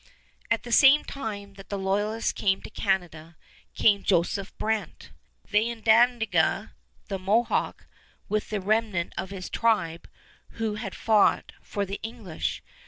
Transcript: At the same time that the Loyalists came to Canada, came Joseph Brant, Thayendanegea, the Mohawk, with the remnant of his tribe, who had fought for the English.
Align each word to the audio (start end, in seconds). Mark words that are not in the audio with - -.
At 0.49 0.63
the 0.63 0.71
same 0.71 1.03
time 1.03 1.53
that 1.57 1.69
the 1.69 1.77
Loyalists 1.77 2.31
came 2.31 2.63
to 2.63 2.71
Canada, 2.71 3.37
came 3.75 4.01
Joseph 4.01 4.51
Brant, 4.57 5.11
Thayendanegea, 5.47 6.71
the 7.07 7.19
Mohawk, 7.19 7.85
with 8.27 8.49
the 8.49 8.59
remnant 8.61 9.13
of 9.15 9.29
his 9.29 9.47
tribe, 9.47 10.09
who 10.53 10.73
had 10.73 10.95
fought 10.95 11.51
for 11.61 11.85
the 11.85 11.99
English. 12.01 12.63